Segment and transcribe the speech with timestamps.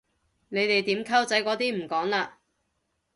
[0.49, 2.29] 你哋點溝仔嗰啲唔講嘞？